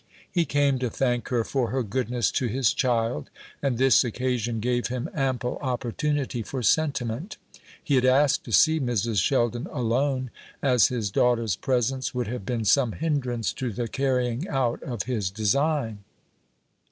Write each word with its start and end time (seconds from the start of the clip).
He 0.31 0.45
came 0.45 0.79
to 0.79 0.89
thank 0.89 1.27
her 1.27 1.43
for 1.43 1.69
her 1.69 1.83
goodness 1.83 2.31
to 2.31 2.47
his 2.47 2.73
child, 2.73 3.29
and 3.61 3.77
this 3.77 4.03
occasion 4.03 4.59
gave 4.59 4.87
him 4.87 5.07
ample 5.13 5.59
opportunity 5.61 6.41
for 6.41 6.63
sentiment. 6.63 7.37
He 7.83 7.93
had 7.93 8.05
asked 8.05 8.43
to 8.45 8.51
see 8.51 8.79
Mrs. 8.79 9.21
Sheldon 9.21 9.67
alone, 9.71 10.31
as 10.59 10.87
his 10.87 11.11
daughter's 11.11 11.55
presence 11.55 12.15
would 12.15 12.25
have 12.25 12.47
been 12.47 12.65
some 12.65 12.93
hindrance 12.93 13.53
to 13.53 13.71
the 13.71 13.87
carrying 13.87 14.47
out 14.47 14.81
of 14.81 15.03
his 15.03 15.29
design. 15.29 15.99